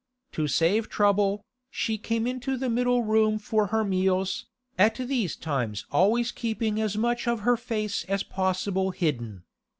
To 0.31 0.47
save 0.47 0.89
trouble, 0.89 1.45
she 1.69 1.99
came 1.99 2.25
into 2.25 2.57
the 2.57 2.71
middle 2.71 3.03
room 3.03 3.37
for 3.37 3.67
her 3.67 3.83
meals, 3.83 4.47
at 4.75 4.95
these 4.95 5.35
times 5.35 5.85
always 5.91 6.31
keeping 6.31 6.81
as 6.81 6.97
much 6.97 7.27
of 7.27 7.41
her 7.41 7.55
face 7.55 8.03
as 8.05 8.23
possible 8.23 8.89
hidden. 8.89 9.43